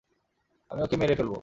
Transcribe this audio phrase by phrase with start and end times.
[0.71, 1.37] আমি ওকে মেরে ফেলবো!